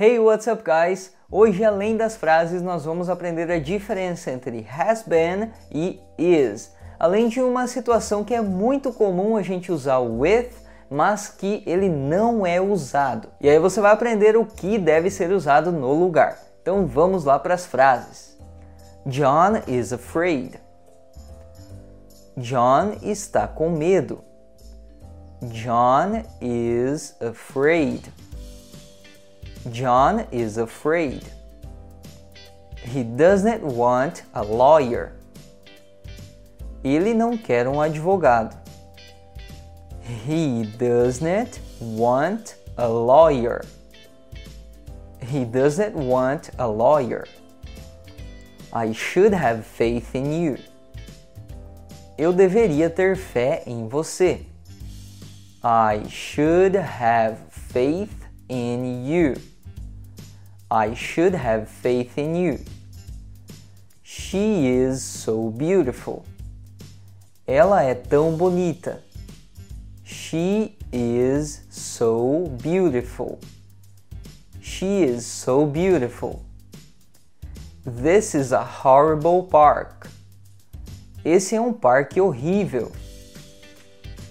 Hey, 0.00 0.20
what's 0.20 0.46
up, 0.46 0.62
guys? 0.62 1.12
Hoje, 1.28 1.64
além 1.64 1.96
das 1.96 2.14
frases, 2.14 2.62
nós 2.62 2.84
vamos 2.84 3.08
aprender 3.10 3.50
a 3.50 3.58
diferença 3.58 4.30
entre 4.30 4.64
has 4.70 5.02
been 5.02 5.50
e 5.72 6.00
is, 6.16 6.72
além 7.00 7.28
de 7.28 7.42
uma 7.42 7.66
situação 7.66 8.22
que 8.22 8.32
é 8.32 8.40
muito 8.40 8.92
comum 8.92 9.36
a 9.36 9.42
gente 9.42 9.72
usar 9.72 9.98
o 9.98 10.20
with, 10.20 10.50
mas 10.88 11.26
que 11.26 11.64
ele 11.66 11.88
não 11.88 12.46
é 12.46 12.60
usado. 12.60 13.28
E 13.40 13.50
aí 13.50 13.58
você 13.58 13.80
vai 13.80 13.90
aprender 13.90 14.36
o 14.36 14.46
que 14.46 14.78
deve 14.78 15.10
ser 15.10 15.32
usado 15.32 15.72
no 15.72 15.92
lugar. 15.92 16.38
Então 16.62 16.86
vamos 16.86 17.24
lá 17.24 17.36
para 17.36 17.54
as 17.54 17.66
frases. 17.66 18.38
John 19.04 19.62
is 19.66 19.92
afraid. 19.92 20.60
John 22.36 22.92
está 23.02 23.48
com 23.48 23.68
medo. 23.68 24.22
John 25.42 26.22
is 26.40 27.16
afraid. 27.20 28.12
John 29.72 30.26
is 30.30 30.56
afraid. 30.56 31.22
He 32.82 33.02
doesn't 33.02 33.62
want 33.62 34.22
a 34.34 34.42
lawyer. 34.42 35.12
Ele 36.84 37.12
não 37.12 37.36
quer 37.36 37.66
um 37.66 37.80
advogado. 37.80 38.56
He 40.26 40.64
doesn't 40.78 41.60
want 41.80 42.56
a 42.78 42.88
lawyer. 42.88 43.64
He 45.20 45.44
doesn't 45.44 45.94
want 45.94 46.50
a 46.58 46.66
lawyer. 46.66 47.26
I 48.72 48.92
should 48.92 49.34
have 49.34 49.66
faith 49.66 50.14
in 50.14 50.32
you. 50.32 50.58
Eu 52.16 52.32
deveria 52.32 52.88
ter 52.88 53.16
fé 53.16 53.62
em 53.66 53.88
você. 53.88 54.46
I 55.62 56.08
should 56.08 56.76
have 56.76 57.38
faith 57.50 58.27
in 58.48 59.06
you. 59.06 59.36
I 60.70 60.94
should 60.94 61.34
have 61.34 61.68
faith 61.68 62.18
in 62.18 62.34
you. 62.34 62.60
She 64.02 64.68
is 64.68 65.02
so 65.02 65.50
beautiful. 65.50 66.24
Ela 67.46 67.82
é 67.82 67.94
tão 67.94 68.36
bonita. 68.36 69.02
She 70.04 70.76
is 70.92 71.62
so 71.70 72.46
beautiful. 72.62 73.38
She 74.60 75.02
is 75.02 75.24
so 75.24 75.64
beautiful. 75.64 76.44
This 77.84 78.34
is 78.34 78.52
a 78.52 78.62
horrible 78.62 79.44
park. 79.44 80.08
Esse 81.24 81.56
é 81.56 81.60
um 81.60 81.72
parque 81.72 82.20
horrível. 82.20 82.92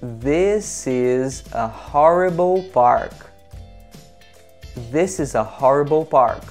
This 0.00 0.86
is 0.86 1.44
a 1.52 1.66
horrible 1.66 2.62
park. 2.72 3.29
This 4.88 5.20
is 5.20 5.34
a 5.34 5.44
horrible 5.44 6.04
park. 6.04 6.42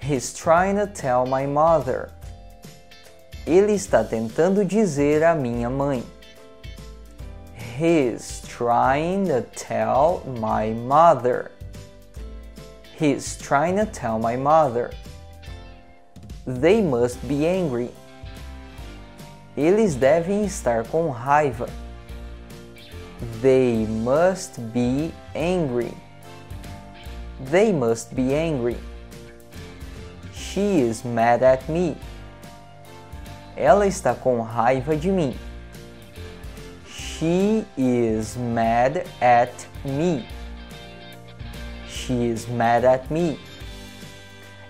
He's 0.00 0.32
trying 0.32 0.76
to 0.76 0.86
tell 0.86 1.26
my 1.26 1.44
mother. 1.44 2.10
Ele 3.46 3.74
está 3.74 4.02
tentando 4.02 4.64
dizer 4.64 5.22
à 5.22 5.34
minha 5.34 5.68
mãe. 5.68 6.02
He's 7.76 8.42
trying 8.48 9.26
to 9.26 9.42
tell 9.54 10.22
my 10.40 10.70
mother. 10.70 11.50
He's 12.96 13.36
trying 13.36 13.76
to 13.76 13.86
tell 13.86 14.18
my 14.18 14.36
mother. 14.36 14.90
They 16.46 16.80
must 16.80 17.20
be 17.28 17.46
angry. 17.46 17.90
Eles 19.56 19.94
devem 19.94 20.44
estar 20.46 20.84
com 20.90 21.12
raiva. 21.12 21.68
They 23.42 23.86
must 23.86 24.58
be 24.72 25.12
angry. 25.34 25.92
They 27.40 27.72
must 27.72 28.14
be 28.14 28.34
angry. 28.34 28.76
She 30.34 30.80
is 30.80 31.04
mad 31.04 31.42
at 31.42 31.68
me. 31.68 31.96
Ela 33.56 33.86
está 33.86 34.14
com 34.14 34.40
raiva 34.40 34.96
de 34.96 35.10
mim. 35.10 35.36
She 36.86 37.64
is 37.76 38.36
mad 38.36 39.04
at 39.20 39.52
me. 39.84 40.26
She 41.88 42.28
is 42.28 42.46
mad 42.46 42.84
at 42.84 43.10
me. 43.10 43.38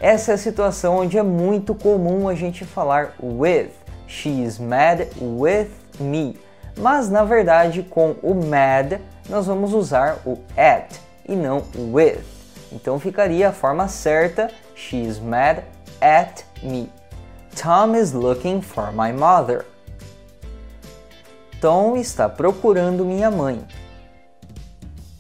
Essa 0.01 0.33
é 0.33 0.35
a 0.35 0.39
situação 0.39 0.99
onde 0.99 1.19
é 1.19 1.23
muito 1.23 1.75
comum 1.75 2.29
a 2.29 2.35
gente 2.35 2.65
falar 2.65 3.15
with. 3.23 3.71
She 4.07 4.43
is 4.43 4.59
mad 4.59 5.09
with 5.21 5.71
me. 5.99 6.39
Mas 6.77 7.11
na 7.11 7.25
verdade, 7.25 7.83
com 7.83 8.15
o 8.23 8.35
mad, 8.35 9.01
nós 9.29 9.47
vamos 9.47 9.73
usar 9.73 10.19
o 10.25 10.39
at 10.57 10.95
e 11.27 11.35
não 11.35 11.63
with. 11.75 12.38
Então 12.73 12.99
ficaria 12.99 13.49
a 13.49 13.53
forma 13.53 13.89
certa: 13.89 14.51
She's 14.75 15.19
mad 15.19 15.65
at 16.01 16.45
me. 16.63 16.91
Tom 17.57 17.95
is 17.97 18.13
looking 18.13 18.61
for 18.61 18.93
my 18.93 19.13
mother. 19.13 19.65
Tom 21.61 21.97
está 21.97 22.29
procurando 22.29 23.05
minha 23.05 23.31
mãe. 23.31 23.67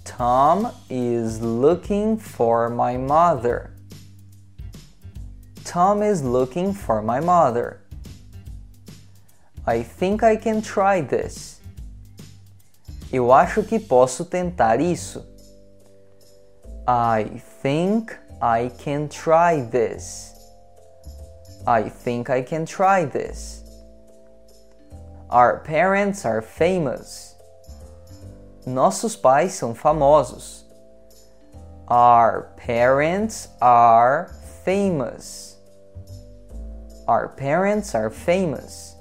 Tom 0.04 0.70
is 0.88 1.41
looking 1.41 2.16
for 2.16 2.69
my 2.69 2.97
mother. 2.97 3.70
Tom 5.65 6.03
is 6.03 6.22
looking 6.22 6.72
for 6.72 7.03
my 7.03 7.20
mother. 7.20 7.80
I 9.66 9.82
think 9.82 10.22
I 10.22 10.36
can 10.36 10.62
try 10.62 11.03
this. 11.03 11.60
Eu 13.12 13.32
acho 13.32 13.62
que 13.62 13.78
posso 13.78 14.25
tentar 14.25 14.80
isso. 14.80 15.25
I 16.88 17.25
think 17.60 18.16
I 18.41 18.71
can 18.78 19.10
try 19.10 19.60
this. 19.60 20.34
I 21.66 21.82
think 21.82 22.31
I 22.31 22.41
can 22.41 22.65
try 22.65 23.04
this. 23.04 23.62
Our 25.28 25.60
parents 25.60 26.25
are 26.25 26.41
famous. 26.41 27.34
Nossos 28.65 29.16
pais 29.16 29.53
são 29.53 29.75
famosos. 29.75 30.62
Our 31.88 32.54
parents 32.56 33.48
are 33.60 34.34
famous. 34.65 35.59
Our 37.06 37.28
parents 37.28 37.94
are 37.94 38.09
famous. 38.09 38.97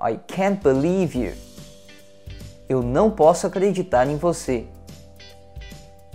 I 0.00 0.16
can't 0.26 0.60
believe 0.60 1.14
you. 1.14 1.34
Eu 2.68 2.82
não 2.82 3.12
posso 3.12 3.46
acreditar 3.46 4.08
em 4.08 4.16
você. 4.16 4.66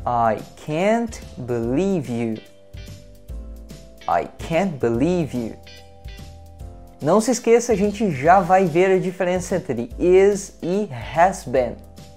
I 0.06 0.42
can't 0.58 1.22
believe 1.48 2.10
you. 2.10 2.38
I 4.08 4.26
can't 4.38 4.78
believe 4.80 5.34
you. 5.34 5.56
Não 7.02 7.22
se 7.22 7.32
esqueça, 7.32 7.74
a 7.74 7.76
gente 7.76 8.12
já 8.12 8.42
vai 8.42 8.66
ver 8.66 8.92
a 8.92 9.00
diferença 9.00 9.56
entre 9.56 9.90
is 9.98 10.58
e 10.62 10.90
has 10.92 11.46
been. 11.46 11.76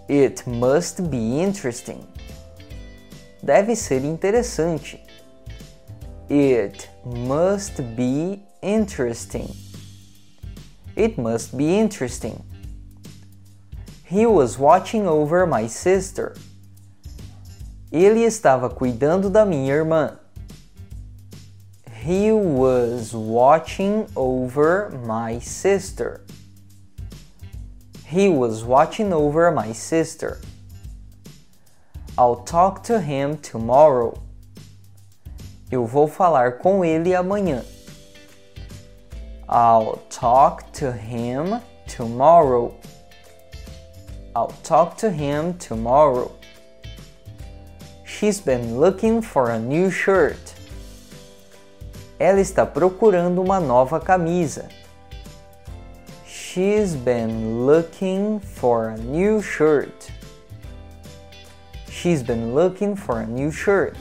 It 0.09 0.49
must 0.49 1.03
be 1.03 1.41
interesting. 1.41 2.01
Deve 3.43 3.77
ser 3.77 4.05
interessante. 4.05 5.01
It 6.29 6.89
must 7.05 7.83
be 7.95 8.43
interesting. 8.63 9.49
It 10.97 11.21
must 11.21 11.57
be 11.57 11.79
interesting. 11.79 12.45
He 14.05 14.27
was 14.27 14.59
watching 14.59 15.07
over 15.07 15.47
my 15.47 15.69
sister. 15.69 16.35
Ele 17.97 18.21
estava 18.25 18.69
cuidando 18.69 19.31
da 19.31 19.47
minha 19.47 19.73
irmã. 19.73 20.19
He 22.05 22.31
was 22.31 23.15
watching 23.15 24.07
over 24.15 24.91
my 25.07 25.41
sister. 25.41 26.21
He 28.05 28.29
was 28.29 28.63
watching 28.63 29.15
over 29.15 29.51
my 29.51 29.73
sister. 29.73 30.39
I'll 32.19 32.45
talk 32.45 32.83
to 32.83 33.01
him 33.01 33.35
tomorrow. 33.37 34.13
Eu 35.73 35.87
vou 35.87 36.07
falar 36.07 36.59
com 36.59 36.85
ele 36.85 37.15
amanhã. 37.15 37.65
I'll 39.49 40.03
talk 40.11 40.71
to 40.75 40.93
him 40.93 41.63
tomorrow. 41.87 42.75
I'll 44.35 44.53
talk 44.63 44.99
to 44.99 45.09
him 45.09 45.55
tomorrow. 45.55 46.31
She's 48.19 48.41
been 48.41 48.81
looking 48.81 49.21
for 49.21 49.51
a 49.51 49.59
new 49.59 49.91
shirt. 49.91 50.55
Ela 52.19 52.41
está 52.41 52.65
procurando 52.65 53.43
uma 53.43 53.61
nova 53.61 54.01
camisa. 54.01 54.71
She's 56.27 56.95
been 56.95 57.67
looking 57.67 58.41
for 58.41 58.89
a 58.89 58.97
new 58.97 59.43
shirt. 59.43 60.11
She's 61.91 62.23
been 62.23 62.55
looking 62.55 62.97
for 62.97 63.21
a 63.21 63.27
new 63.27 63.53
shirt. 63.53 63.99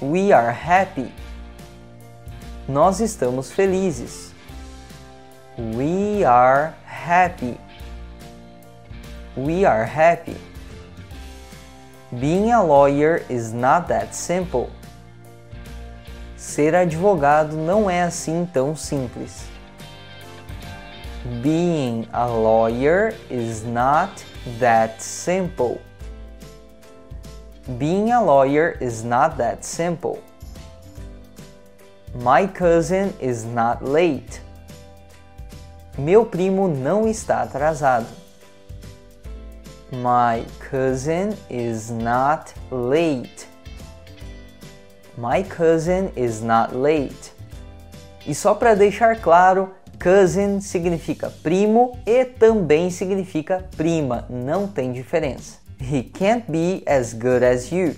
We 0.00 0.32
are 0.32 0.50
happy. 0.50 1.12
Nós 2.66 3.00
estamos 3.00 3.52
felizes. 3.52 4.32
We 5.58 6.24
are 6.24 6.74
happy. 6.86 7.58
We 9.36 9.66
are 9.66 9.84
happy. 9.84 10.38
Being 12.10 12.52
a 12.52 12.64
lawyer 12.64 13.22
is 13.28 13.52
not 13.52 13.86
that 13.88 14.14
simple. 14.14 14.70
Ser 16.38 16.74
advogado 16.74 17.54
não 17.54 17.90
é 17.90 18.02
assim 18.02 18.48
tão 18.50 18.74
simples. 18.74 19.44
Being 21.42 22.08
a 22.10 22.26
lawyer 22.26 23.14
is 23.30 23.62
not 23.62 24.24
that 24.58 25.02
simple. 25.02 25.82
Being 27.76 28.12
a 28.12 28.22
lawyer 28.22 28.78
is 28.80 29.04
not 29.04 29.36
that 29.36 29.62
simple. 29.62 30.22
My 32.14 32.46
cousin 32.46 33.12
is 33.20 33.44
not 33.44 33.84
late. 33.84 34.40
Meu 35.98 36.24
primo 36.24 36.68
não 36.68 37.06
está 37.06 37.42
atrasado. 37.42 38.06
My 39.90 40.44
cousin 40.70 41.34
is 41.48 41.90
not 41.90 42.52
late. 42.70 43.46
My 45.16 45.42
cousin 45.42 46.12
is 46.14 46.42
not 46.42 46.76
late. 46.76 47.32
E 48.26 48.34
só 48.34 48.54
para 48.54 48.74
deixar 48.74 49.18
claro, 49.22 49.70
cousin 49.98 50.60
significa 50.60 51.30
primo 51.42 51.98
e 52.06 52.24
também 52.26 52.90
significa 52.90 53.66
prima, 53.78 54.26
não 54.28 54.68
tem 54.68 54.92
diferença. 54.92 55.58
He 55.80 56.02
can't 56.02 56.44
be 56.50 56.82
as 56.86 57.14
good 57.14 57.42
as 57.42 57.72
you. 57.72 57.96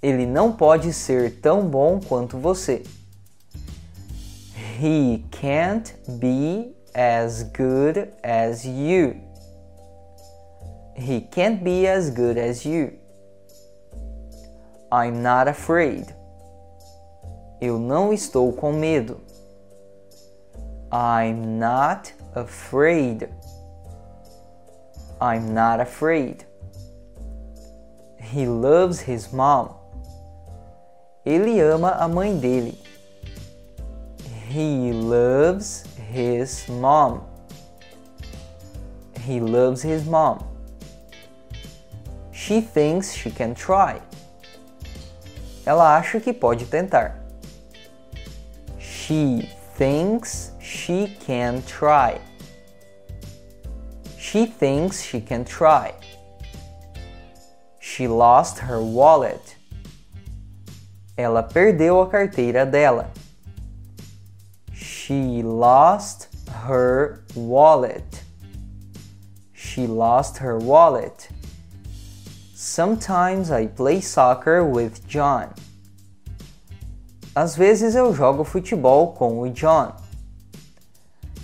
Ele 0.00 0.24
não 0.24 0.52
pode 0.52 0.92
ser 0.92 1.40
tão 1.40 1.68
bom 1.68 1.98
quanto 1.98 2.38
você. 2.38 2.84
He 4.80 5.24
can't 5.32 5.94
be 6.08 6.76
as 6.94 7.42
good 7.42 8.08
as 8.22 8.64
you. 8.64 9.29
He 11.00 11.22
can't 11.22 11.64
be 11.64 11.86
as 11.86 12.10
good 12.10 12.36
as 12.36 12.66
you. 12.66 12.92
I'm 14.92 15.22
not 15.22 15.48
afraid. 15.48 16.14
Eu 17.60 17.78
não 17.78 18.12
estou 18.12 18.52
com 18.52 18.72
medo. 18.72 19.20
I'm 20.92 21.58
not 21.58 22.12
afraid. 22.34 23.28
I'm 25.20 25.54
not 25.54 25.80
afraid. 25.80 26.44
He 28.18 28.46
loves 28.46 29.00
his 29.00 29.32
mom. 29.32 29.76
Ele 31.24 31.60
ama 31.60 31.92
a 31.98 32.08
mãe 32.08 32.38
dele. 32.38 32.78
He 34.48 34.92
loves 34.92 35.84
his 36.12 36.68
mom. 36.68 37.22
He 39.24 39.40
loves 39.40 39.82
his 39.82 40.04
mom. 40.04 40.50
She 42.50 42.60
thinks 42.60 43.12
she 43.12 43.30
can 43.30 43.54
try. 43.54 44.00
Ela 45.64 46.00
acha 46.02 46.20
que 46.20 46.32
pode 46.32 46.66
tentar. 46.68 47.14
She 48.80 49.48
thinks 49.76 50.50
she 50.60 51.16
can 51.20 51.62
try. 51.62 52.20
She 54.18 54.46
thinks 54.46 55.00
she 55.00 55.20
can 55.20 55.44
try. 55.44 55.94
She 57.78 58.08
lost 58.08 58.58
her 58.58 58.82
wallet. 58.82 59.54
Ela 61.16 61.44
perdeu 61.44 62.00
a 62.00 62.10
carteira 62.10 62.68
dela. 62.68 63.06
She 64.74 65.44
lost 65.44 66.26
her 66.66 67.22
wallet. 67.36 68.24
She 69.52 69.86
lost 69.86 70.38
her 70.38 70.58
wallet. 70.58 71.28
Sometimes 72.72 73.50
I 73.50 73.66
play 73.66 74.00
soccer 74.00 74.64
with 74.64 75.04
John. 75.08 75.48
Às 77.34 77.56
vezes 77.56 77.96
eu 77.96 78.14
jogo 78.14 78.44
futebol 78.44 79.12
com 79.12 79.40
o 79.40 79.50
John. 79.50 79.92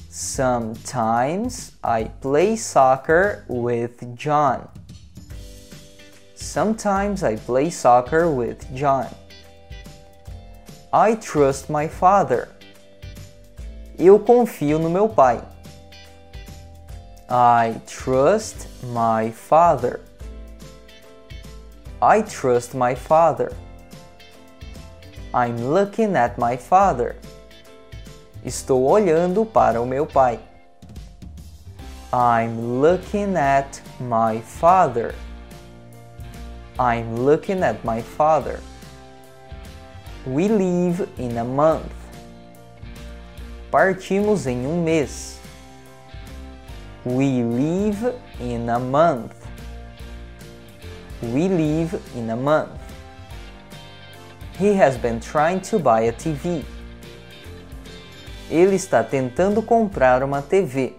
Sometimes 0.08 1.72
I 1.82 2.12
play 2.20 2.56
soccer 2.56 3.44
with 3.48 4.14
John. 4.14 4.68
Sometimes 6.36 7.24
I 7.24 7.36
play 7.38 7.72
soccer 7.72 8.30
with 8.30 8.64
John. 8.72 9.08
I 10.92 11.16
trust 11.16 11.68
my 11.68 11.88
father. 11.88 12.50
Eu 13.98 14.20
confio 14.20 14.78
no 14.78 14.88
meu 14.88 15.08
pai. 15.08 15.42
I 17.28 17.80
trust 17.84 18.68
my 18.84 19.32
father. 19.32 20.05
I 22.02 22.20
trust 22.20 22.74
my 22.74 22.94
father. 22.94 23.52
I'm 25.32 25.56
looking 25.70 26.14
at 26.14 26.38
my 26.38 26.56
father. 26.56 27.16
Estou 28.44 28.84
olhando 28.84 29.46
para 29.46 29.80
o 29.80 29.86
meu 29.86 30.06
pai. 30.06 30.38
I'm 32.12 32.80
looking 32.80 33.36
at 33.36 33.80
my 33.98 34.40
father. 34.40 35.14
I'm 36.78 37.16
looking 37.24 37.62
at 37.62 37.82
my 37.82 38.02
father. 38.02 38.60
We 40.26 40.48
leave 40.48 41.08
in 41.18 41.38
a 41.38 41.44
month. 41.44 41.92
Partimos 43.70 44.46
em 44.46 44.66
um 44.66 44.82
mês. 44.84 45.38
We 47.06 47.42
leave 47.42 48.12
in 48.38 48.68
a 48.68 48.78
month. 48.78 49.45
We 51.22 51.48
leave 51.48 51.98
in 52.14 52.30
a 52.30 52.36
month. 52.36 52.70
He 54.58 54.74
has 54.74 54.96
been 54.96 55.20
trying 55.20 55.60
to 55.70 55.78
buy 55.78 56.02
a 56.02 56.12
TV. 56.12 56.64
Ele 58.50 58.76
está 58.76 59.02
tentando 59.02 59.62
comprar 59.62 60.22
uma 60.22 60.42
TV. 60.42 60.94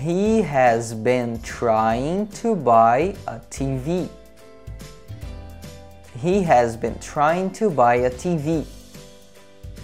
He 0.00 0.42
has 0.42 0.92
been 0.92 1.38
trying 1.38 2.26
to 2.42 2.54
buy 2.54 3.14
a 3.26 3.40
TV. 3.50 4.08
He 6.20 6.42
has 6.42 6.76
been 6.76 6.96
trying 7.00 7.50
to 7.50 7.70
buy 7.70 8.04
a 8.04 8.10
TV. 8.10 8.64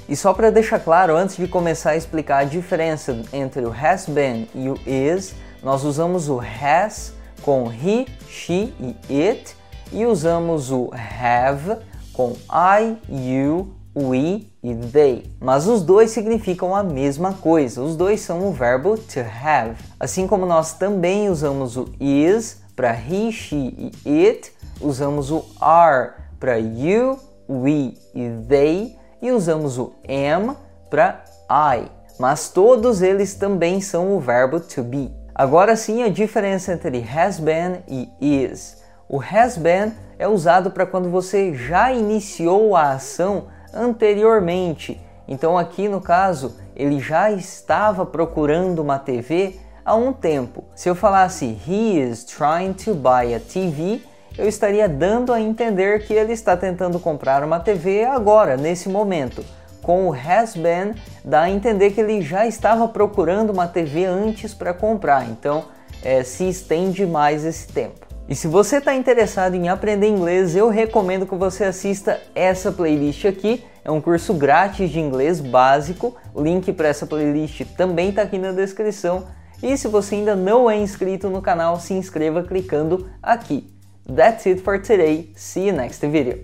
E 0.09 0.17
só 0.17 0.35
para 0.35 0.51
deixar 0.51 0.81
claro, 0.81 1.17
antes 1.17 1.37
de 1.37 1.49
começar 1.49 1.91
a 1.91 1.97
explicar 1.97 2.39
a 2.39 2.45
diferença 2.45 3.17
entre 3.33 3.65
o 3.65 3.73
has 3.73 4.07
been 4.07 4.49
e 4.55 4.69
o 4.69 4.79
is, 4.87 5.35
nós 5.63 5.83
usamos 5.83 6.29
o 6.29 6.41
has 6.41 7.15
com 7.45 7.71
he, 7.71 8.07
she 8.29 8.73
e 8.81 8.97
it 9.23 9.55
e 9.93 10.07
usamos 10.07 10.71
o 10.71 10.91
have 10.95 11.79
com 12.13 12.33
I, 12.51 12.97
you, 13.09 13.75
we 13.95 14.47
e 14.63 14.75
they. 14.75 15.25
Mas 15.41 15.67
os 15.67 15.83
dois 15.83 16.11
significam 16.11 16.75
a 16.75 16.83
mesma 16.83 17.35
coisa, 17.35 17.83
os 17.83 17.97
dois 17.97 18.21
são 18.21 18.49
o 18.49 18.53
verbo 18.53 18.97
to 18.97 19.21
have. 19.21 19.77
Assim 20.01 20.27
como 20.27 20.47
nós 20.47 20.73
também 20.75 21.29
usamos 21.29 21.77
o 21.77 21.89
is 22.01 22.63
para 22.75 22.93
he, 22.93 23.31
she 23.31 23.93
e 24.07 24.27
it, 24.27 24.53
usamos 24.81 25.31
o 25.31 25.45
are 25.61 26.15
para 26.41 26.59
you, 26.59 27.19
we 27.49 27.95
e 28.15 28.31
they 28.49 28.97
e 29.21 29.31
usamos 29.31 29.79
o 29.79 29.93
am 30.09 30.57
para 30.89 31.25
I. 31.51 31.91
Mas 32.19 32.49
todos 32.49 33.03
eles 33.03 33.35
também 33.35 33.81
são 33.81 34.17
o 34.17 34.21
verbo 34.21 34.61
to 34.61 34.83
be. 34.83 35.24
Agora 35.35 35.75
sim 35.75 36.05
a 36.05 36.09
diferença 36.09 36.73
entre 36.73 37.05
has 37.13 37.41
been 37.41 37.83
e 37.89 38.09
is. 38.21 38.81
O 39.09 39.21
has 39.21 39.59
been 39.59 39.93
é 40.17 40.29
usado 40.29 40.71
para 40.71 40.87
quando 40.87 41.11
você 41.11 41.53
já 41.53 41.93
iniciou 41.93 42.77
a 42.77 42.93
ação 42.93 43.47
anteriormente. 43.75 45.01
Então 45.27 45.59
aqui 45.59 45.89
no 45.89 46.01
caso, 46.01 46.57
ele 46.77 47.01
já 47.01 47.33
estava 47.33 48.07
procurando 48.07 48.79
uma 48.79 48.97
TV 48.97 49.57
há 49.85 49.97
um 49.97 50.13
tempo. 50.13 50.63
Se 50.73 50.89
eu 50.89 50.95
falasse 50.95 51.59
he 51.67 51.99
is 51.99 52.23
trying 52.23 52.73
to 52.73 52.95
buy 52.95 53.35
a 53.35 53.41
TV, 53.41 54.03
eu 54.39 54.47
estaria 54.47 54.89
dando 54.89 55.33
a 55.33 55.41
entender 55.41 56.07
que 56.07 56.15
ele 56.15 56.33
está 56.33 56.57
tentando 56.57 57.01
comprar 57.01 57.43
uma 57.43 57.59
TV 57.59 58.05
agora, 58.05 58.57
nesse 58.57 58.89
momento 58.89 59.45
com 59.85 60.09
o 60.09 60.15
has 60.15 60.57
been 60.57 60.95
dá 61.25 61.43
a 61.43 61.51
entender 61.51 61.91
que 61.91 62.01
ele 62.01 62.23
já 62.23 62.47
estava 62.47 62.89
procurando 62.89 63.51
uma 63.51 63.69
TV 63.69 64.05
antes 64.05 64.53
para 64.53 64.75
comprar, 64.75 65.29
então 65.29 65.67
é, 66.03 66.25
se 66.25 66.49
estende 66.49 67.07
mais 67.07 67.45
esse 67.45 67.69
tempo. 67.69 68.05
E 68.27 68.35
se 68.35 68.49
você 68.49 68.79
está 68.79 68.95
interessado 68.95 69.55
em 69.55 69.69
aprender 69.69 70.09
inglês, 70.09 70.57
eu 70.57 70.71
recomendo 70.71 71.27
que 71.27 71.35
você 71.35 71.65
assista 71.65 72.21
essa 72.35 72.73
playlist 72.73 73.27
aqui. 73.27 73.63
É 73.85 73.91
um 73.91 74.01
curso 74.01 74.33
grátis 74.33 74.89
de 74.89 74.99
inglês 74.99 75.41
básico. 75.41 76.17
O 76.33 76.43
link 76.43 76.73
para 76.73 76.89
essa 76.89 77.07
playlist 77.07 77.65
também 77.77 78.09
está 78.09 78.23
aqui 78.23 78.39
na 78.39 78.53
descrição. 78.53 79.27
E 79.63 79.77
se 79.77 79.89
você 79.89 80.15
ainda 80.15 80.35
não 80.35 80.71
é 80.71 80.77
inscrito 80.77 81.29
no 81.29 81.43
canal, 81.43 81.79
se 81.79 81.93
inscreva 81.93 82.43
clicando 82.43 83.11
aqui. 83.23 83.71
That's 84.07 84.47
it 84.47 84.63
for 84.63 84.81
today. 84.81 85.31
See 85.37 85.69
you 85.69 85.75
next 85.75 86.07
video. 86.07 86.43